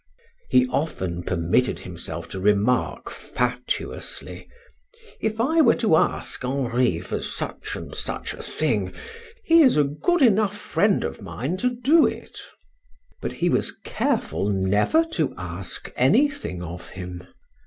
[0.49, 4.49] He often permitted himself to remark fatuously:
[5.19, 8.93] "If I were to ask Henri for such and such a thing,
[9.45, 12.39] he is a good enough friend of mine to do it."
[13.21, 17.27] But he was careful never to ask anything of him.